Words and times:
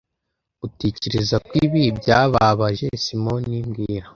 Utekereza 0.65 1.35
ko 1.45 1.51
ibi 1.65 1.83
byababaje 1.99 2.87
Simoni 3.03 3.57
mbwira 3.67 4.07